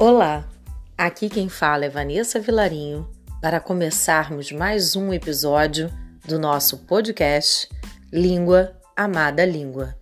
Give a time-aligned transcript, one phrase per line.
[0.00, 0.48] Olá,
[0.96, 3.10] aqui quem fala é Vanessa Vilarinho
[3.42, 5.90] para começarmos mais um episódio
[6.24, 7.68] do nosso podcast
[8.12, 9.98] Língua Amada Língua.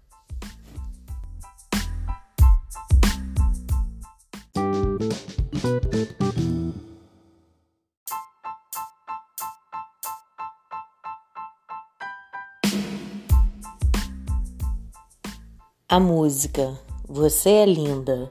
[15.88, 18.30] A música Você é Linda,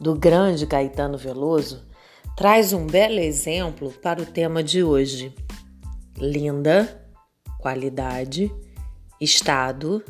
[0.00, 1.82] do grande Caetano Veloso,
[2.36, 5.34] traz um belo exemplo para o tema de hoje.
[6.16, 7.04] Linda,
[7.58, 8.52] qualidade,
[9.20, 10.04] estado,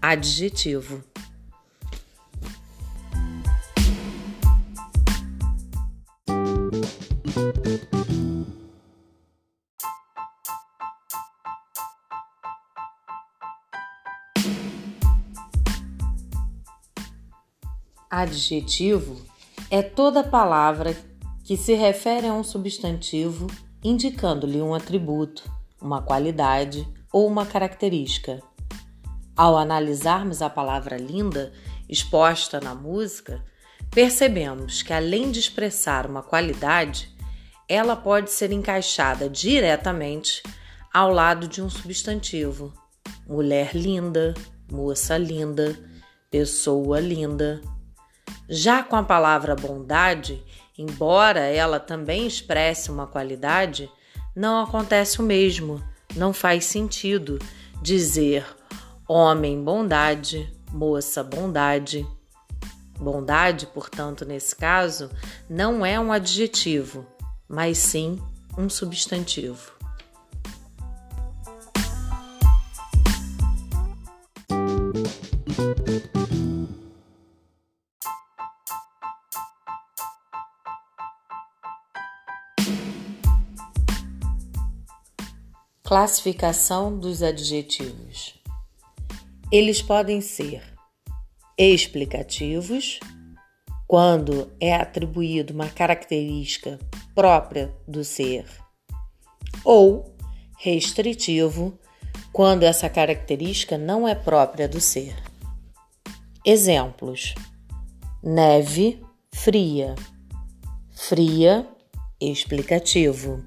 [0.00, 1.02] adjetivo.
[18.22, 19.20] Adjetivo
[19.68, 20.96] é toda palavra
[21.42, 23.48] que se refere a um substantivo
[23.82, 25.42] indicando-lhe um atributo,
[25.80, 28.40] uma qualidade ou uma característica.
[29.36, 31.52] Ao analisarmos a palavra linda
[31.88, 33.44] exposta na música,
[33.90, 37.12] percebemos que além de expressar uma qualidade,
[37.68, 40.44] ela pode ser encaixada diretamente
[40.94, 42.72] ao lado de um substantivo:
[43.26, 44.32] mulher linda,
[44.70, 45.76] moça linda,
[46.30, 47.60] pessoa linda.
[48.48, 50.42] Já com a palavra bondade,
[50.76, 53.90] embora ela também expresse uma qualidade,
[54.34, 55.82] não acontece o mesmo.
[56.16, 57.38] Não faz sentido
[57.80, 58.44] dizer
[59.08, 62.06] homem bondade, moça bondade.
[62.98, 65.10] Bondade, portanto, nesse caso,
[65.48, 67.06] não é um adjetivo,
[67.48, 68.20] mas sim
[68.56, 69.72] um substantivo.
[85.92, 88.40] Classificação dos adjetivos.
[89.52, 90.62] Eles podem ser
[91.58, 92.98] explicativos,
[93.86, 96.78] quando é atribuído uma característica
[97.14, 98.46] própria do ser,
[99.62, 100.16] ou
[100.58, 101.78] restritivo,
[102.32, 105.14] quando essa característica não é própria do ser.
[106.42, 107.34] Exemplos:
[108.22, 108.98] neve
[109.30, 109.94] fria,
[110.90, 111.68] fria,
[112.18, 113.44] explicativo,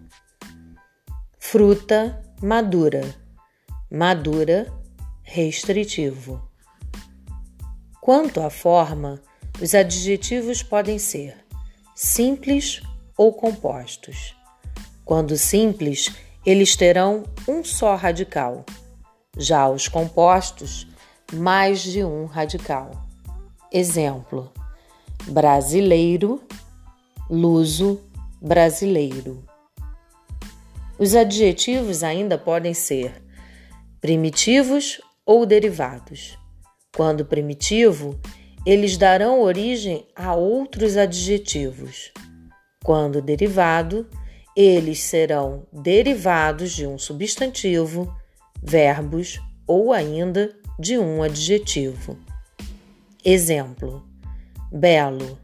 [1.40, 3.16] fruta madura,
[3.90, 4.72] madura,
[5.24, 6.42] restritivo.
[8.02, 9.22] Quanto à forma,
[9.62, 11.38] os adjetivos podem ser
[11.96, 12.82] simples
[13.18, 14.36] ou compostos.
[15.06, 16.14] Quando simples,
[16.46, 18.66] eles terão um só radical.
[19.38, 20.88] Já os compostos,
[21.34, 22.92] mais de um radical.
[23.72, 24.52] Exemplo:
[25.28, 26.44] brasileiro,
[27.30, 28.02] luso,
[28.42, 29.44] brasileiro.
[30.98, 33.22] Os adjetivos ainda podem ser
[34.00, 36.38] primitivos ou derivados.
[36.96, 38.20] Quando primitivo,
[38.66, 42.12] eles darão origem a outros adjetivos.
[42.84, 44.08] Quando derivado,
[44.56, 48.16] eles serão derivados de um substantivo,
[48.64, 52.18] verbos ou ainda de um adjetivo.
[53.24, 54.08] Exemplo:
[54.72, 55.38] belo,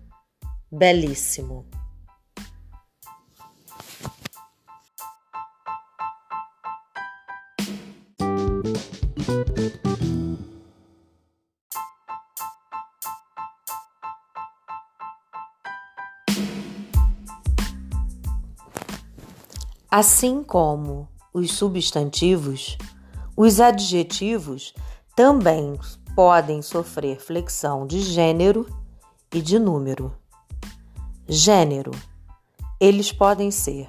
[0.71, 1.65] belíssimo.
[19.89, 22.77] Assim como os substantivos,
[23.35, 24.73] os adjetivos
[25.17, 25.77] também
[26.15, 28.65] podem sofrer flexão de gênero
[29.33, 30.13] e de número.
[31.27, 31.91] Gênero:
[32.79, 33.87] eles podem ser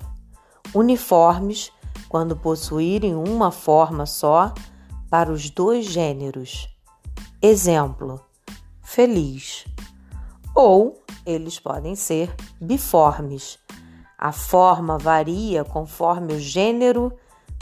[0.74, 1.70] uniformes
[2.08, 4.52] quando possuírem uma forma só
[5.12, 6.74] para os dois gêneros.
[7.42, 8.18] Exemplo:
[8.80, 9.66] feliz.
[10.54, 13.58] Ou eles podem ser biformes
[14.16, 17.12] a forma varia conforme o gênero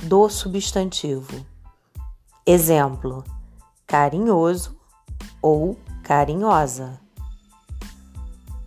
[0.04, 1.44] do substantivo.
[2.46, 3.24] Exemplo:
[3.84, 4.78] carinhoso
[5.42, 7.00] ou carinhosa.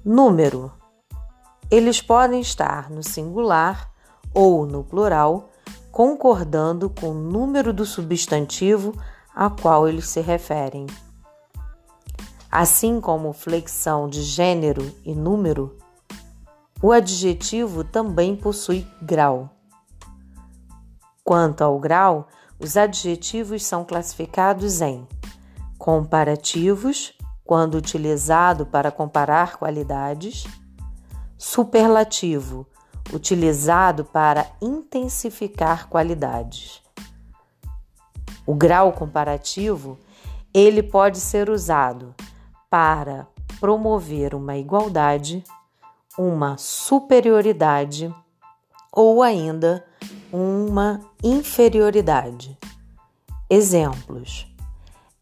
[0.03, 0.69] Número:
[1.71, 3.89] eles podem estar no singular
[4.33, 5.52] ou no plural,
[5.93, 8.99] concordando com o número do substantivo
[9.33, 10.87] a qual eles se referem.
[12.51, 15.77] Assim como flexão de gênero e número,
[16.81, 19.51] o adjetivo também possui grau.
[21.23, 22.27] Quanto ao grau,
[22.59, 25.07] os adjetivos são classificados em
[25.77, 27.13] comparativos,
[27.45, 30.45] quando utilizado para comparar qualidades,
[31.37, 32.65] superlativo,
[33.11, 36.81] utilizado para intensificar qualidades.
[38.45, 39.97] O grau comparativo,
[40.53, 42.13] ele pode ser usado
[42.69, 43.27] para
[43.59, 45.43] promover uma igualdade,
[46.17, 48.13] uma superioridade
[48.91, 49.85] ou ainda
[50.31, 52.57] uma inferioridade.
[53.49, 54.47] Exemplos: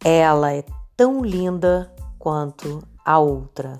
[0.04, 0.64] ela é
[0.98, 3.78] tão linda quanto a outra.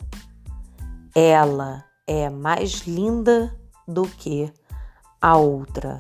[1.16, 3.58] Ela é mais linda
[3.92, 4.52] do que
[5.22, 6.00] a outra.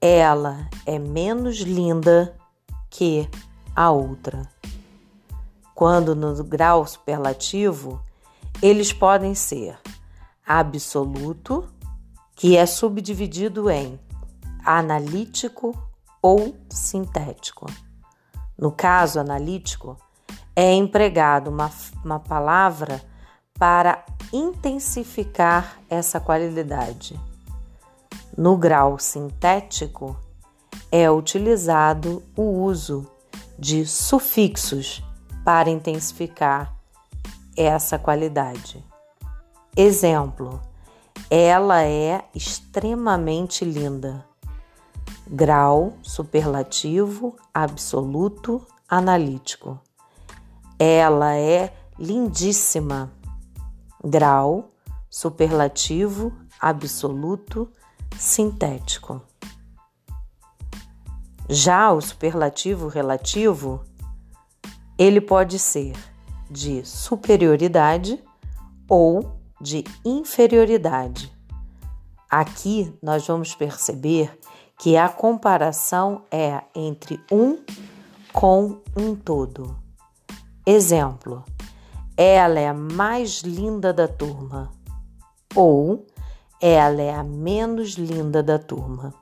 [0.00, 2.36] Ela é menos linda
[2.88, 3.28] que
[3.74, 4.48] a outra.
[5.74, 8.00] Quando no grau superlativo,
[8.60, 9.78] eles podem ser
[10.46, 11.68] absoluto,
[12.34, 13.98] que é subdividido em
[14.64, 15.76] analítico
[16.20, 17.66] ou sintético.
[18.56, 19.96] No caso analítico,
[20.54, 21.70] é empregado uma,
[22.04, 23.00] uma palavra
[23.58, 27.18] para intensificar essa qualidade.
[28.36, 30.16] No grau sintético,
[30.90, 33.06] é utilizado o uso
[33.58, 35.02] de sufixos
[35.44, 36.74] para intensificar
[37.56, 38.84] essa qualidade.
[39.76, 40.60] Exemplo:
[41.30, 44.24] ela é extremamente linda.
[45.26, 49.78] Grau superlativo absoluto analítico.
[50.78, 53.12] Ela é lindíssima.
[54.04, 54.70] Grau
[55.10, 57.70] superlativo absoluto
[58.18, 59.22] sintético.
[61.48, 63.82] Já o superlativo relativo,
[64.98, 65.96] ele pode ser
[66.50, 68.22] de superioridade
[68.88, 71.32] ou de inferioridade.
[72.30, 74.38] Aqui nós vamos perceber
[74.78, 77.58] que a comparação é entre um
[78.32, 79.76] com um todo.
[80.66, 81.44] Exemplo:
[82.20, 84.72] ela é a mais linda da turma
[85.54, 86.04] ou
[86.60, 89.14] ela é a menos linda da turma.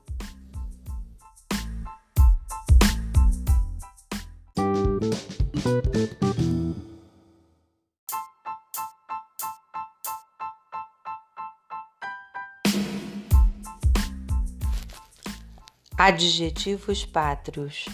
[15.99, 17.84] Adjetivos pátrios,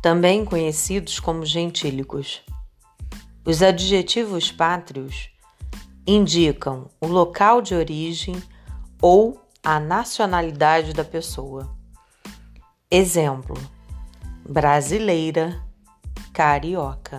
[0.00, 2.44] também conhecidos como gentílicos.
[3.44, 5.30] Os adjetivos pátrios
[6.06, 8.40] indicam o local de origem
[9.00, 11.74] ou a nacionalidade da pessoa.
[12.90, 13.56] Exemplo:
[14.48, 15.62] brasileira,
[16.32, 17.18] carioca.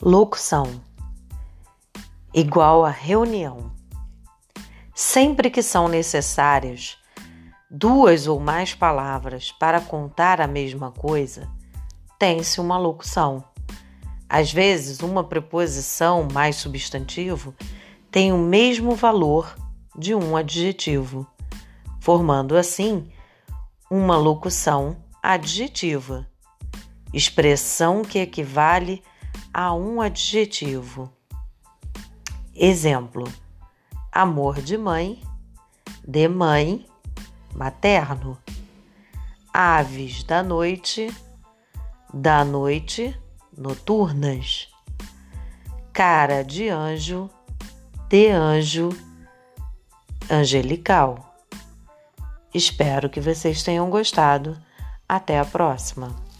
[0.00, 0.82] Locução
[2.34, 3.71] igual a reunião.
[5.12, 6.96] Sempre que são necessárias
[7.70, 11.50] duas ou mais palavras para contar a mesma coisa,
[12.18, 13.44] tem-se uma locução.
[14.26, 17.54] Às vezes, uma preposição mais substantivo
[18.10, 19.54] tem o mesmo valor
[19.94, 21.26] de um adjetivo,
[22.00, 23.12] formando assim
[23.90, 26.26] uma locução adjetiva,
[27.12, 29.02] expressão que equivale
[29.52, 31.12] a um adjetivo.
[32.54, 33.30] Exemplo:
[34.12, 35.22] amor de mãe,
[36.06, 36.86] de mãe,
[37.54, 38.36] materno.
[39.52, 41.10] Aves da noite,
[42.12, 43.18] da noite,
[43.56, 44.68] noturnas.
[45.92, 47.30] Cara de anjo,
[48.08, 48.90] de anjo,
[50.30, 51.34] angelical.
[52.52, 54.58] Espero que vocês tenham gostado.
[55.08, 56.31] Até a próxima!